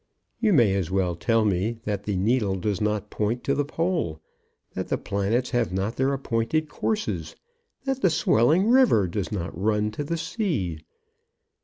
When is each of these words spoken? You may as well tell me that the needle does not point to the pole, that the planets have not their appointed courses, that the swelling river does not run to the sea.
You 0.39 0.51
may 0.51 0.73
as 0.73 0.89
well 0.89 1.15
tell 1.15 1.45
me 1.45 1.77
that 1.83 2.05
the 2.05 2.15
needle 2.15 2.55
does 2.55 2.81
not 2.81 3.11
point 3.11 3.43
to 3.43 3.53
the 3.53 3.63
pole, 3.63 4.19
that 4.73 4.87
the 4.87 4.97
planets 4.97 5.51
have 5.51 5.71
not 5.71 5.95
their 5.95 6.11
appointed 6.11 6.67
courses, 6.69 7.35
that 7.83 8.01
the 8.01 8.09
swelling 8.09 8.67
river 8.67 9.07
does 9.07 9.31
not 9.31 9.55
run 9.55 9.91
to 9.91 10.03
the 10.03 10.17
sea. 10.17 10.79